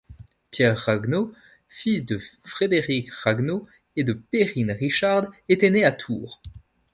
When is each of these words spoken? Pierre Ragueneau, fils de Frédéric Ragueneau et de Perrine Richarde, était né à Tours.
Pierre 0.49 0.79
Ragueneau, 0.79 1.31
fils 1.69 2.07
de 2.07 2.19
Frédéric 2.43 3.11
Ragueneau 3.13 3.67
et 3.95 4.03
de 4.03 4.13
Perrine 4.13 4.71
Richarde, 4.71 5.29
était 5.47 5.69
né 5.69 5.85
à 5.85 5.91
Tours. 5.91 6.41